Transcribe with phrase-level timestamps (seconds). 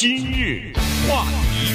[0.00, 0.72] 今日
[1.08, 1.74] 话题，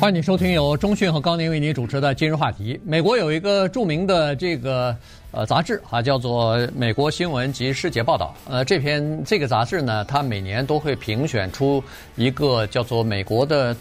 [0.00, 2.80] 欢迎收听由中讯和高宁为您主持的今日话题。
[2.84, 4.96] 美国有一个著名的这个
[5.32, 8.32] 呃杂志啊，叫做《美国新闻及世界报道》。
[8.52, 11.82] 呃，这篇这个杂志呢，它每年都会评选出
[12.14, 13.76] 一个叫做美国的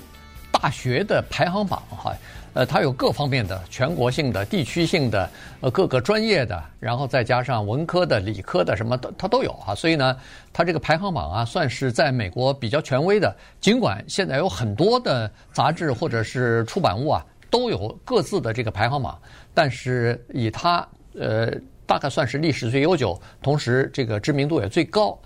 [0.51, 2.15] 大学的排行榜哈。
[2.55, 5.29] 呃，它有各方面的全国性的、地区性的，
[5.59, 9.75] 呃，各个专业的，然后再加上文科的、理科的，什么的它都有啊。
[9.75, 10.15] 所以呢，
[10.53, 13.35] 它这个排行榜啊，算是在美国比较权威的。
[13.59, 19.19] 尽管现在有很多的杂志或者是出版物啊，都有各自的这个排行榜，
[19.53, 20.87] 但是以它
[21.19, 21.51] 呃，
[21.85, 25.19] 大概算是历史最悠久，同时这个知名度也最高。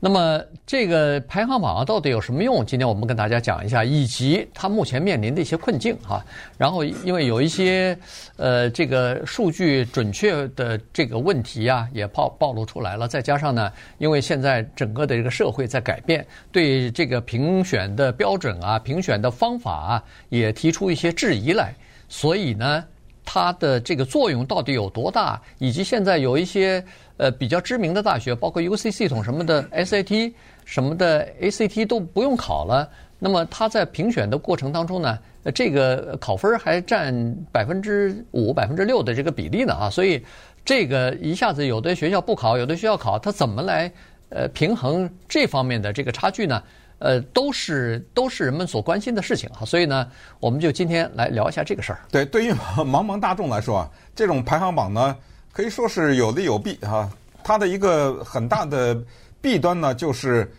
[0.00, 2.64] 那么这个排行榜到底有什么用？
[2.64, 6.24] 今天我们跟大家讲一下，以及它目前面临的一些困境哈。
[6.56, 7.98] 然后因为有一些
[8.36, 13.08] 呃这个数据准确的这个问题呀，也暴暴露出来了。
[13.08, 21.74] 再加上呢，因为现在整个的这个社会在改变，对这个评选的标准啊、评选的方法啊，也提出一些质疑来。
[22.08, 22.84] 所以呢，
[23.24, 25.42] 它的这个作用到底有多大？
[25.58, 26.84] 以及现在有一些。
[27.18, 30.32] 呃，比较知名的大学，包括 UC 系统什么的，SAT
[30.64, 32.88] 什么的，ACT 都不用考了。
[33.18, 35.18] 那么它在评选的过程当中呢，
[35.52, 37.12] 这个考分还占
[37.50, 40.24] 百分之五、百分之六的这个比例呢啊，所以
[40.64, 43.90] 这个一下子有的学校不考，有的学校考，它怎么来
[44.28, 46.62] 呃平衡这方面的这个差距呢？
[47.00, 49.64] 呃，都是都是人们所关心的事情啊。
[49.64, 50.08] 所以呢，
[50.38, 51.98] 我们就今天来聊一下这个事儿。
[52.12, 55.16] 对，对于 茫茫大众来说啊，这种排行榜呢。
[55.52, 57.10] 可以说是有利有弊哈，
[57.42, 58.96] 它的一个很大的
[59.40, 60.50] 弊端呢，就是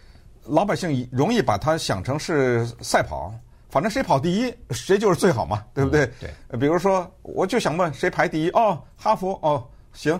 [0.45, 3.34] 老百姓容易把它想成是赛跑，
[3.70, 6.10] 反正谁跑第一，谁就是最好嘛，对不对？
[6.20, 6.60] 对。
[6.60, 8.50] 比如说，我就想问谁排第一？
[8.50, 10.20] 哦，哈佛哦，行，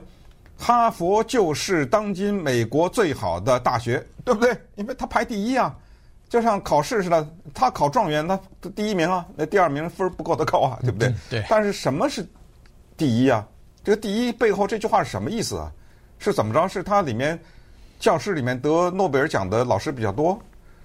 [0.58, 4.56] 哈佛就是当今美国最好的大学，对不对？
[4.76, 5.76] 因为它排第一啊，
[6.30, 8.40] 就像考试似的，他考状元，他
[8.76, 11.14] 第一名啊，那第二名分不够他高啊，对不对？
[11.30, 11.44] 对。
[11.50, 12.26] 但是什么是
[12.96, 13.46] 第一啊？
[13.84, 15.72] 这个第一背后这句话是什么意思啊？
[16.18, 16.68] 是怎么着？
[16.68, 17.40] 是它里面
[18.00, 20.38] 教室里面得诺贝尔奖的老师比较多，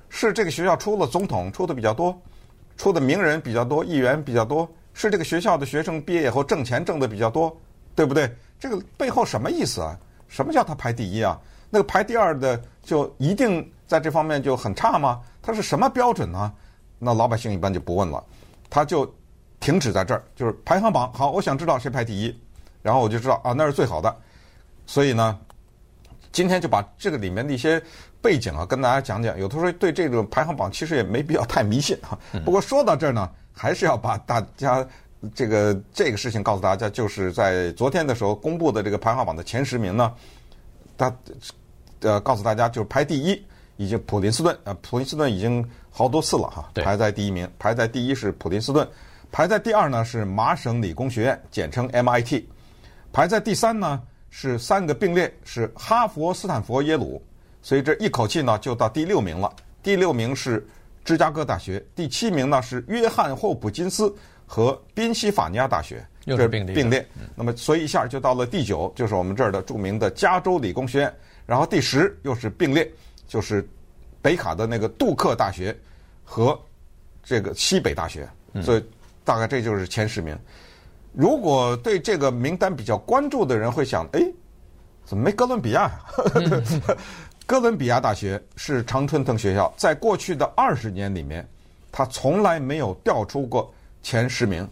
[0.08, 2.16] 是这个学校出了总统出的比较多，
[2.76, 7.54] 出的名人比较多，议员比较多，是这个学校的学生毕业以后挣钱挣的比较多，
[7.96, 8.32] 对不对？
[8.60, 9.98] 这个背后什么意思啊？
[10.28, 11.38] 什么叫他排第一啊？
[11.70, 15.20] 那个排第二的就一定在这方面就很差吗？
[15.42, 16.52] 他是什么标准呢？
[16.98, 18.22] 那老百姓一般就不问了，
[18.70, 19.12] 他就
[19.58, 22.40] 停止在这儿，就是排行榜好，我想知道谁排第一。
[22.84, 24.14] 然后我就知道啊，那是最好的，
[24.84, 25.38] 所以呢，
[26.32, 27.82] 今天就把这个里面的一些
[28.20, 29.38] 背景啊，跟大家讲讲。
[29.38, 32.18] 有的时候对这个排行榜其实也没必要太迷信哈。
[32.44, 34.86] 不过说到这儿呢，还是要把大家
[35.34, 40.12] 这个这个事情告诉大家，就是在昨天的时候公布的这个排行榜的前十名呢，
[40.98, 41.10] 他
[42.00, 43.42] 呃告诉大家，就是排第一
[43.78, 48.86] 已经普林斯顿啊，普林斯顿已经好多次了哈，排在第一名，排在第一是普林斯顿，
[49.32, 52.44] 排在第二呢是麻省理工学院，简称 MIT。
[53.14, 57.22] 排在第三呢，是三个并列，是哈佛、斯坦福、耶鲁，
[57.62, 59.54] 所以这一口气呢就到第六名了。
[59.84, 60.66] 第六名是
[61.04, 64.12] 芝加哥大学，第七名呢是约翰霍普金斯
[64.48, 66.74] 和宾夕法尼亚大学，又是并列。
[66.74, 67.06] 并列。
[67.36, 71.14] 那么所以一下就到了第九，就是我们这儿的著名的加州理工学院。
[71.46, 72.90] 然后第十又是并列，
[73.28, 73.64] 就是
[74.20, 75.76] 北卡的那个杜克大学
[76.24, 76.60] 和
[77.22, 78.28] 这个西北大学。
[78.60, 78.84] 所以
[79.22, 80.36] 大概这就是前十名。
[81.16, 84.20] 如果对这个名单比较关注的人会想，哎，
[85.04, 86.00] 怎么没哥伦比亚呀？
[87.46, 91.46] 哥伦比亚大学是常春藤学校，在过去的二十年里面，
[91.92, 94.68] 它从来没有掉出过前十名，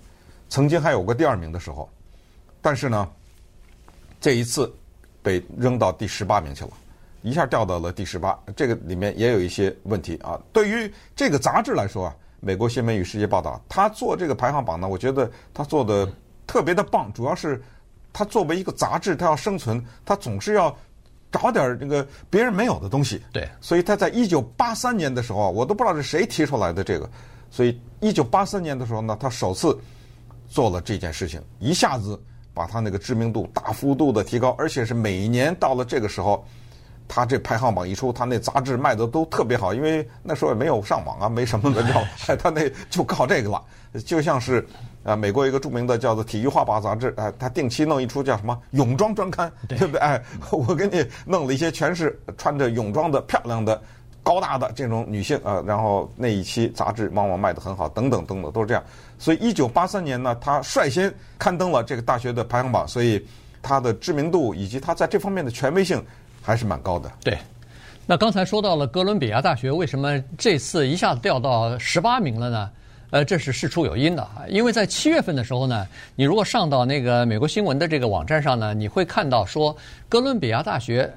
[0.48, 1.88] 曾经还有过第二名的时候，
[2.60, 3.08] 但是呢，
[4.20, 4.74] 这一次
[5.22, 6.70] 被扔到第十八名去了，
[7.20, 10.40] 一下掉到了第十八，这个里面也有一些问题啊。
[10.52, 16.10] 对于这个杂志来说啊，《美国新闻与世界报道》，他做这个排行榜呢，我觉得他做的。
[16.52, 17.58] 特别的棒，主要是
[18.12, 20.76] 他作为一个杂志，他要生存，他总是要
[21.30, 23.22] 找点这个别人没有的东西。
[23.32, 27.08] 对，所以他在一九八三年的时候，我都不知道是谁提出来的这个。
[27.50, 29.74] 所以一九八三年的时候呢，他首次
[30.46, 32.22] 做了这件事情，一下子
[32.52, 36.46] 把他那个知名度大幅度的提高，而且是每年到了这个时候，
[37.08, 42.04] 他这排行榜一出，他那杂志卖的都特别好，因为那时候也没有上网啊，没什么的，叫
[42.36, 43.64] 他那就靠这个了，
[44.04, 44.68] 就像是。
[45.04, 50.00] 啊，美国一个著名的叫做《体育画报》杂志，哎，他定期弄一出叫什么泳装专刊，对不对？
[50.00, 53.80] 哎， 我给你弄了一些全是穿着泳装的漂亮的、
[54.22, 58.82] 高大的这种女性啊，然后那一期杂志往往卖得很好，等等等等，都是这样。
[59.18, 63.24] 所以，一九八三年呢，他率先刊登了这个大学的排行榜，所以
[63.60, 66.04] 他的知名度以及他在这方面的权威性
[66.40, 67.10] 还是蛮高的。
[67.24, 67.36] 对。
[68.04, 72.70] 那刚才说到了哥伦比亚大学，为什么这次一下子掉到十八名了呢？
[73.12, 75.86] 呃，这是事出有因的啊，因为在七月份的时候呢，
[76.16, 79.76] 你如果上到那个美国新闻的这个网站上呢，你会看到说
[80.08, 81.12] 哥伦比亚大学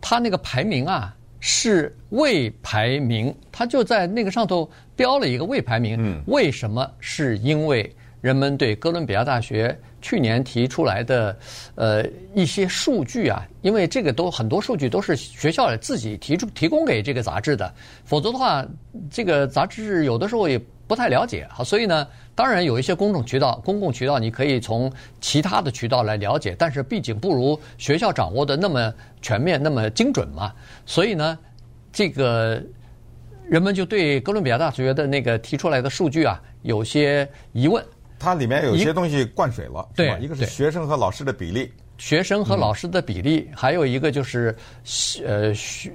[0.00, 5.96] 它那个排名啊是未排名，它就在那个上头标了一个未排名。
[5.98, 6.90] 嗯，为什么？
[6.98, 11.36] 是因为人们对哥伦比亚大学去年提出来的
[11.74, 12.02] 呃
[12.34, 17.70] 一些数据啊，因为这个都很多数据都是学校自己提出提供给这个杂志的，
[18.02, 18.64] 否则的话，
[19.10, 20.58] 这个杂志有的时候也。
[20.94, 22.06] 不太了解，好，所以呢，
[22.36, 24.88] 当然有一些公众渠道、公共渠道，你可以从
[25.20, 30.52] 其他的渠道来了解，但是毕竟不如学校掌握的那么全面、那么精准嘛。
[30.86, 31.36] 所以呢，
[31.92, 32.62] 这个
[33.48, 37.84] 人们就对哥伦比亚大学的那个提出来的数据啊，有些疑问。
[38.16, 41.72] 它里面有些东西灌水了，对，一个是学生和老师的比例。
[41.98, 44.54] 学生和老师的比例，还有一个就是，
[45.24, 45.52] 呃，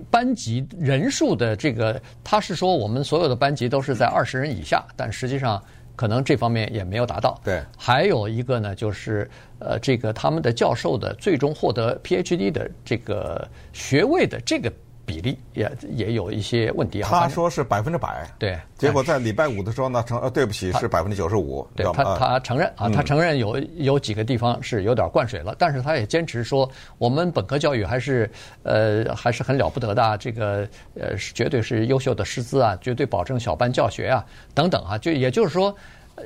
[0.10, 5.62] 班级人数的这个，他是说我们所有的班级都是在二十人以下，但实际上
[5.96, 7.40] 可能这方面也没有达到。
[7.44, 9.30] 对，还有一个呢，就是
[9.60, 14.72] 呃，这个他们的教授的最终获得 PhD 的这个学位的这个。
[15.10, 17.10] 比例也也有一些问题啊。
[17.10, 18.56] 他说是百分之百，对。
[18.78, 21.68] 结果在礼拜五的时候呢，承呃对不起是百分之九十五。
[21.76, 26.70] 对他他承认啊，他承认有有几个地方是有点灌水了，但是他也坚持说
[27.00, 28.30] 我们本科教育还是
[28.62, 34.24] 呃还是很了不得的，这个呃绝对是优秀的师资啊，绝对保证小班教学啊
[34.54, 35.76] 等等啊，就也就是说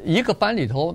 [0.04, 0.94] 一个班里头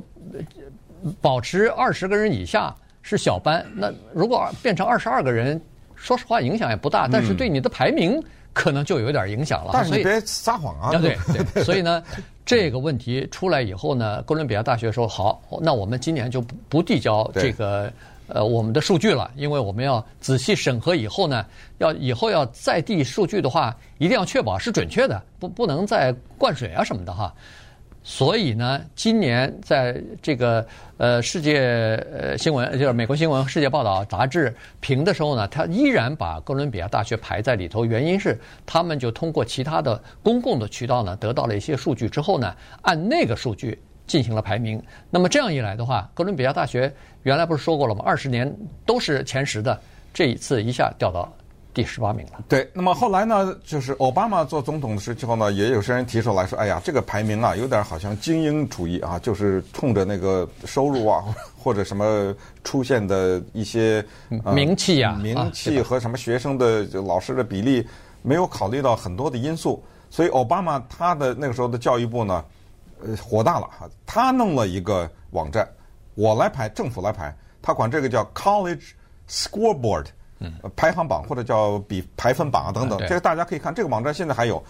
[1.22, 5.58] 保持二十个人以下是小班，那如果变成二十二个人。
[5.98, 8.22] 说实话，影响也不大，但是对你的排名
[8.52, 9.70] 可能就有点影响了。
[9.72, 10.90] 但是你别撒谎啊！
[10.98, 11.16] 对
[11.54, 12.02] 对，所以呢，
[12.46, 17.92] 这个问题出来以后呢，哥伦比亚大学说好，那我们今年就不不递交这个
[18.28, 21.44] 呃我们的数据了，因为我们要仔细审核以后呢，
[21.78, 27.32] 要以后要再递数据的话，一定要确保是准确的，不不能再灌水啊什么的哈。
[28.10, 30.66] 所以呢，今年在这个
[30.96, 31.58] 呃世界
[32.10, 37.84] 呃新闻，就是美国新闻世界报道杂志评的时候呢，他依然把哥伦比亚大学排在里头。
[37.84, 44.82] 原因是他们就通过其他的公共的渠道呢，得到了一些数据之后呢，按那个数据进行了排名。
[45.10, 46.90] 那么这样一来的话，哥伦比亚大学
[47.24, 48.02] 原来不是说过了吗？
[48.06, 48.50] 二十年
[48.86, 49.78] 都是前十的，
[50.14, 51.30] 这一次一下掉到。
[51.78, 52.42] 第十八名了。
[52.48, 61.22] 对，那么后来呢，就是奥巴马做总统的时候呢，也有些人提出来说：“哎呀，这个排名啊，有点好像精英主义啊，就是冲着那个收入啊，
[61.56, 62.34] 或者什么
[62.64, 64.04] 出现的一些、
[64.42, 67.86] 呃、名气啊，名气和什么学生的就老师的比例，
[68.22, 69.80] 没有考虑到很多的因素。
[70.10, 72.44] 所以奥巴马他的那个时候的教育部呢，
[73.06, 75.68] 呃，火大了哈，他弄了一个网站，
[76.16, 77.32] 我来排，政府来排，
[77.62, 78.94] 他管这个叫 College
[79.30, 80.06] Scoreboard。
[80.40, 83.74] 嗯，排行榜或者叫比排分榜啊等等，这个大家可以看。
[83.74, 84.62] 这个网站现在还有，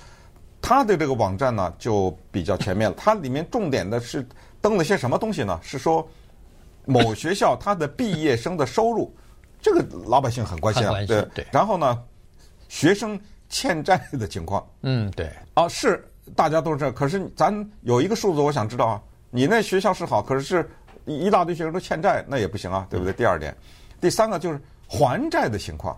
[0.62, 2.96] 它的这个网站呢就比较全面了。
[2.98, 4.26] 它里面重点的是
[4.62, 5.60] 登了些什么东西呢？
[5.62, 6.08] 是说
[6.86, 9.14] 某学校它的毕业生的收入，
[9.60, 10.94] 这个老百姓很关心啊。
[11.06, 11.46] 对对。
[11.52, 12.02] 然后呢，
[12.68, 13.20] 学生
[13.50, 14.66] 欠债的情况。
[14.80, 15.30] 嗯，对。
[15.52, 16.02] 啊，是
[16.34, 16.90] 大家都是这。
[16.92, 20.66] 可是咱有一个数字，我想知道啊，你那学校是好，可是
[21.04, 23.12] 一大堆学生都欠债，那也不行啊，对不对？
[23.12, 23.54] 第二点，
[24.00, 24.58] 第三个就是。
[24.88, 25.96] 还债的情况，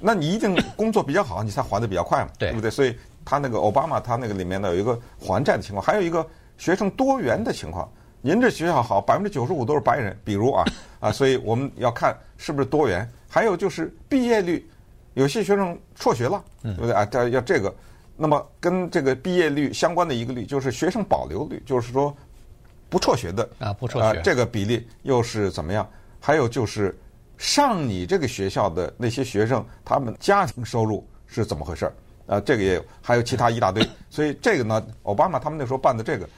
[0.00, 2.70] 那你一定 工作比较好，你才还得比较快嘛，对不对？
[2.70, 6.24] 所以他那个奥巴马他那个里面呢有一个还债的情况，还有一个
[6.56, 7.90] 学生多元的情况。
[8.20, 10.64] 您这学校好，百分之九十五都是白人，比如啊
[11.00, 13.08] 啊，所以我们要看是不是多元。
[13.28, 14.68] 还有就是毕业率，
[15.14, 17.06] 有些学生辍学了，对不对啊？
[17.12, 17.74] 要要这个，
[18.16, 22.16] 那么跟这个毕业率相关的一个率就是学生保留率，就是说
[22.88, 25.88] 不辍学的啊不辍学这个比例又是怎么样？
[26.20, 26.96] 还有就是。
[27.38, 31.92] 上你这个学校的那些学生，他们家庭收入是怎么回事儿？
[32.26, 33.88] 啊，这个也有，还有其他一大堆。
[34.10, 36.28] 所以这个呢，奥巴马他们那时候办的这个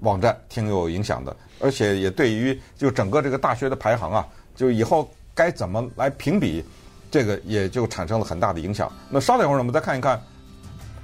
[0.00, 6.64] 网站挺有影响的，而且也对于就整个这个大学的排行啊，就以后该怎么来评比，
[7.10, 8.90] 这个也就产生了很大的影响。
[9.08, 10.20] 那稍等一会儿，我们再看一看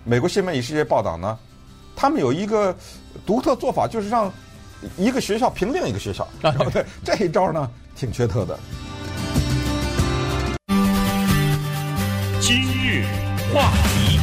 [0.04, 1.38] 美国新闻与世界报道呢，
[1.94, 2.76] 他们有一个
[3.24, 4.30] 独特做法，就是让
[4.98, 6.26] 一个学校评另一个学校。
[6.72, 8.58] 对， 这一招呢挺缺特的。
[13.56, 14.18] 话题，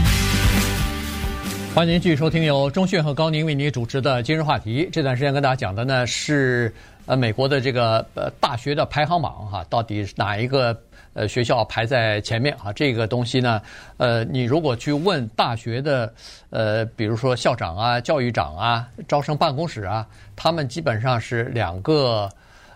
[1.74, 4.88] 欢迎您继续收听由中讯和高宁为您主持的今日话题。
[4.92, 6.72] 这段时间跟大家讲的呢是
[7.08, 10.80] 呃美国的这个呃大学的排行榜哈，到底哪一个
[11.14, 12.72] 呃学校排在前面啊？
[12.74, 13.60] 这个东西呢，
[13.98, 16.14] 呃，你如果去问大学的
[16.52, 22.30] 呃，比如说校长啊、教育长啊、招生办公室啊，他们基本上是两个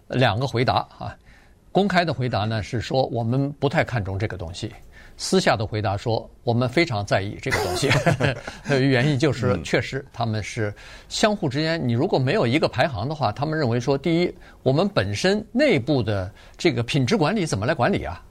[0.07, 1.15] 两个回答啊。
[1.71, 4.73] 公开的回答呢是说我们不太看重这个东西。
[5.17, 7.89] 私下的回答说，我们非常在意这个东西，
[8.69, 10.73] 原因就是确实他们是
[11.09, 14.33] 相互之间，你如果没有一个排行的话，他们认为说，第一，
[14.63, 18.23] 我们本身内部的这个品质管理怎么来管理啊？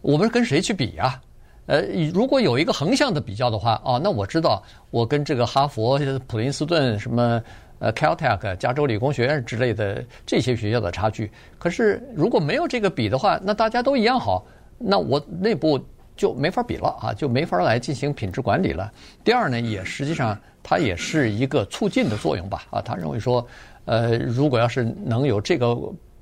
[0.00, 1.20] 我们跟谁去比啊？
[1.66, 1.82] 呃，
[2.14, 7.42] 如果有一个横向的比较的话，哦，那我知道我跟这个哈佛、普林斯顿什么。
[7.80, 11.30] 呃，Caltech、加州理工学院之类的这些学校的差距，
[11.60, 14.44] 可是如果没有这个比的话，那大家都一样好，
[14.78, 15.78] 那我内部
[16.18, 18.92] 就没法比了啊，就没法来进行品质管理了。
[19.24, 23.46] 第二呢，也实际上它也是一个促进的作用吧啊，他认为说，
[23.86, 25.68] 呃，如果要是能有这个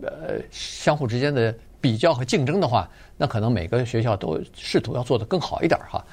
[0.02, 6.04] 呃相互之间的比较和竞争的话，那可能每个学校都试图要做得更好一点哈。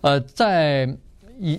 [0.00, 0.88] 呃，在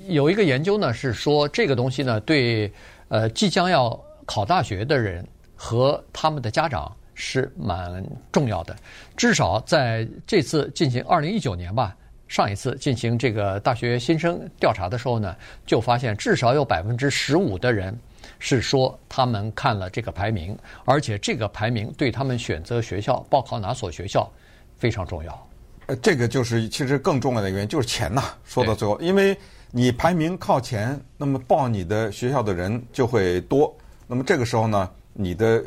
[0.08, 2.72] 有一个研究呢是说这个东西呢对。
[3.08, 5.24] 呃，即将要考大学的人
[5.55, 8.75] 和他们的家长是蛮重要的。
[9.17, 11.95] 至少在这次进行二零一九年吧，
[12.27, 17.98] 上一次进行这个大学新生调查的时候呢，就发现至少有百分之十五的人
[18.38, 24.31] 是说他们看了这个排名，而且这个排名对他们选择学校、报考哪所学校
[24.77, 25.48] 非常重要。
[25.88, 28.22] 呃，这个就是其实更重要的原因就是钱呐。
[28.43, 29.36] 说到最后，因为。
[29.72, 33.75] 你排名靠前，那么报你的学校的人就会多。
[34.07, 35.62] 那么这个时候呢，你的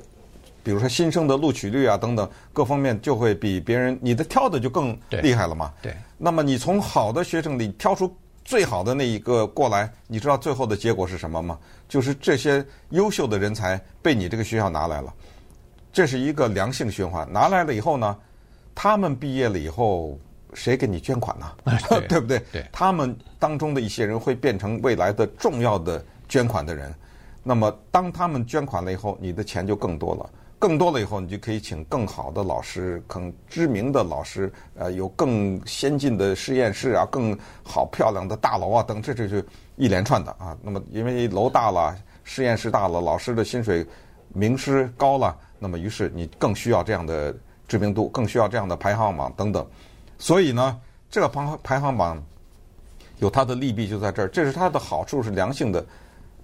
[0.68, 5.72] 比如说新生的录取率啊等等各方面就会比别人，你的挑的就更厉害了嘛。
[5.80, 5.90] 对。
[5.90, 5.96] 对。
[6.18, 11.58] 那么你从好的学生里挑出最好的那一个过来，你知道最后的结果是什么吗？
[11.88, 15.10] 就是这些优秀的人才被你这个学校拿来了，
[15.90, 17.26] 这是一个良性循环。
[17.32, 18.14] 拿来了以后呢，
[18.74, 20.18] 他们毕业了以后。
[20.54, 21.52] 谁给你捐款呢？
[21.90, 22.42] 对，对不对？
[22.50, 26.92] 对，他们当中的一些人会变成未来的重要的捐款的人。
[27.42, 30.30] 那么，当他们捐款了以后，你的钱就更多了。
[30.58, 39.36] 更多了以后，你就可以请更好的老师，更知名的老师，呃，有更先进的实验室啊，更好漂亮的大楼啊，等，这这就
[39.76, 40.56] 一连串的啊。
[40.60, 43.86] 那么，因为楼大了，实验室大了，老师的薪水、
[44.34, 47.32] 名师高了，那么于是你更需要这样的
[47.68, 49.64] 知名度，更需要这样的排行榜等等。
[50.18, 52.20] 所以呢，这个排排行榜
[53.20, 55.86] 有它的利弊就在这儿，这是它的好处是良性的，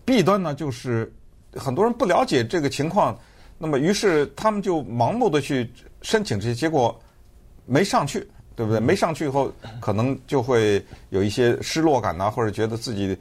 [0.04, 1.12] 弊端呢就是
[1.56, 3.18] 很多人不了解这个情况，
[3.58, 5.70] 那么于是他们就盲目的去
[6.02, 6.99] 申请这些，结果
[7.66, 8.80] 没上去，对不对？
[8.80, 13.16] 没上去以后，可能就会有一些失落感呐，或者觉得自己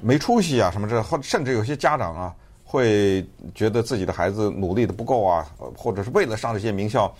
[0.00, 3.24] 没出息啊什么这，或甚至有些家长啊会
[3.54, 7.14] 觉得自己的孩子努力的不够啊，或者是为了上这些名校。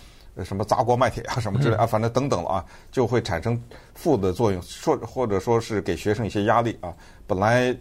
[0.45, 3.59] 什么砸锅卖铁啊，什么之类啊，反正等等了啊，就会产生
[3.95, 6.93] 负的作用，说或者说是给学生一些压力啊。
[7.25, 7.75] 本来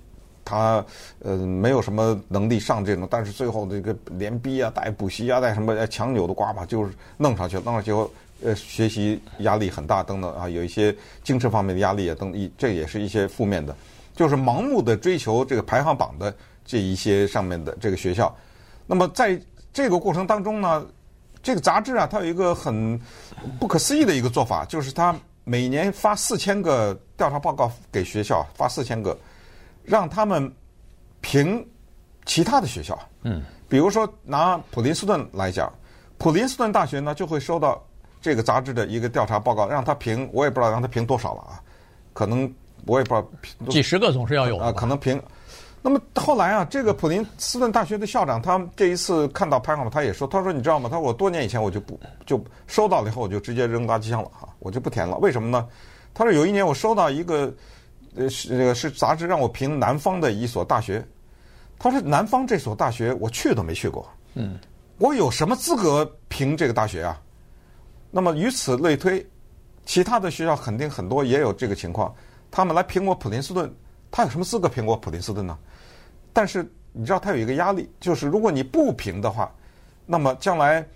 [0.47, 0.83] 他
[1.23, 8.11] 呃没有什么能力上这种，但是最后这个连逼啊、带补习啊、带什么强扭的瓜吧，就是弄上去，弄上去后
[8.43, 13.76] 呃学习压力很大等等啊，有一些精神方面的压力啊等，这也是一些负面的，
[14.15, 16.33] 就是盲目的追求这个排行榜的
[16.65, 18.35] 这一些上面的这个学校。
[18.87, 19.38] 那么在
[19.73, 20.87] 这个过程当中呢，
[21.43, 22.99] 这个杂志啊，它有一个很
[23.59, 29.17] 不可思议的一个做法，就是它每年发四千个调查报告给学校，发四千个，
[29.87, 30.52] 让他们
[31.21, 31.66] 评
[32.25, 32.99] 其他的学校。
[33.23, 35.73] 嗯，比如说拿普林斯顿来讲，
[36.19, 37.83] 普林斯顿大学呢就会收到
[38.21, 41.62] 这个杂志的一个调查报告，让他评，我也不知道让他评多少了啊，
[42.12, 42.52] 可能
[42.87, 45.21] 我也不知道评几十个总是要有啊，可能评。
[45.83, 50.88] 那么后来啊，这个普林斯顿大学的校长，他这一次看到排行榜，他也说，他说你知道吗？
[50.90, 55.16] 他说我多年以前我就不就收到了以后，我就直接扔垃圾箱了哈，我就不填了。
[55.19, 55.69] 为什么呢？
[56.12, 57.55] 他说有一年我收到一个
[58.16, 61.06] 呃是这个是杂志让我评南方的一所大学，
[61.78, 64.58] 他说南方这所大学我去都没去过，嗯，
[64.99, 67.20] 我有什么资格评这个大学啊？
[68.11, 69.25] 那么与此类推，
[69.85, 72.14] 其他的学校肯定很多也有这个情况，
[72.50, 73.70] 他们来评我普林斯顿，
[74.11, 75.58] 他有什么资格评我普林斯顿呢？
[76.32, 79.52] 但是你知道他有一个压力，就是如果你不评的话，
[80.06, 80.87] 那么将来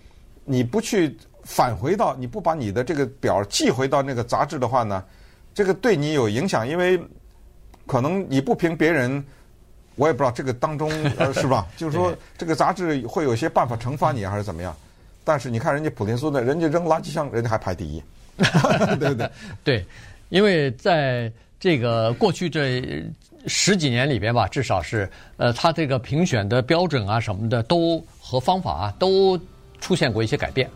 [0.45, 5.03] 你不去返回到，你不把你的这个表寄回到那个杂志的话呢，
[5.53, 6.99] 这个对你有影响，因为
[7.85, 9.23] 可能你不评别人，
[9.95, 10.89] 我也不知道这个当中
[11.33, 11.67] 是吧？
[11.77, 14.75] 就是说这个杂志会有些办法惩罚你还是怎么样？
[15.23, 18.03] 但是你看人家普林斯顿，人家扔垃圾箱，人家还排第一，
[18.99, 19.31] 对不对？
[19.63, 19.85] 对，
[20.29, 23.03] 因为在这个过去这。
[23.47, 29.35] 十几年里边吧，至少是，呃，他这个评选的标准啊什么的，都和方法啊都
[29.79, 30.69] 出现过一些改变，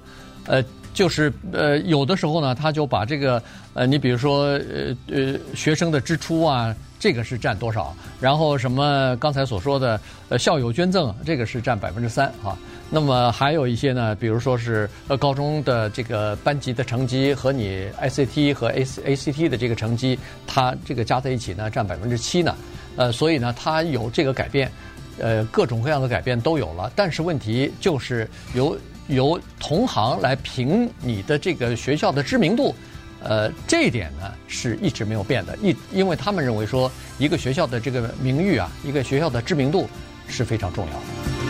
[0.48, 0.64] 呃，
[0.96, 3.44] 就是呃有的时候呢，他就把这个
[3.76, 10.00] 呃，你比如说呃呃学生的支出啊，这个是占多少，然后什么刚才所说的
[10.30, 12.58] 呃校友捐赠，这个是占百分之三啊，
[12.90, 22.56] 那么还有一些呢，比如说是呃高中的这个班级的成绩和你 ICT 和 ACT 的这个成绩，它这个加在一起呢占百分之七呢，
[22.96, 24.72] 呃，所以呢它有这个改变，
[25.20, 26.90] 呃，各种各样的改变都有了。
[26.96, 32.74] 但是问题就是由由同行来评你的这个学校的知名度，
[33.22, 39.88] 呃，这一点呢是一直没有变的，一因为他们认为说一个学校的这个名誉啊，一个学校的知名度
[40.28, 41.45] 是非常重要的。